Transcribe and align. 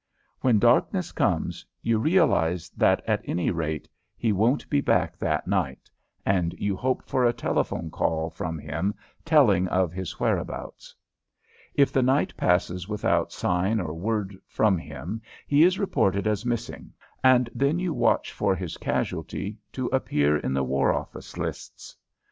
When 0.39 0.57
darkness 0.57 1.11
comes 1.11 1.63
you 1.83 1.99
realize 1.99 2.71
that, 2.71 3.03
at 3.07 3.21
any 3.25 3.51
rate, 3.51 3.87
he 4.17 4.31
won't 4.31 4.67
be 4.67 4.81
back 4.81 5.15
that 5.19 5.45
night, 5.47 5.91
and 6.25 6.53
you 6.57 6.75
hope 6.75 7.03
for 7.05 7.23
a 7.23 7.31
telephone 7.33 7.91
call 7.91 8.31
from 8.31 8.57
him 8.57 8.95
telling 9.23 9.67
of 9.67 9.93
his 9.93 10.19
whereabouts. 10.19 10.95
If 11.75 11.93
the 11.93 12.01
night 12.01 12.35
passes 12.35 12.87
without 12.89 13.31
sign 13.31 13.79
or 13.79 13.93
word 13.93 14.35
from 14.47 14.75
him 14.79 15.21
he 15.45 15.61
is 15.61 15.77
reported 15.77 16.25
as 16.25 16.47
missing, 16.47 16.93
and 17.23 17.47
then 17.53 17.77
you 17.77 17.93
watch 17.93 18.31
for 18.33 18.55
his 18.55 18.77
casualty 18.77 19.59
to 19.73 19.85
appear 19.89 20.35
in 20.35 20.55
the 20.55 20.63
war 20.63 20.91
office 20.91 21.37
lists. 21.37 21.95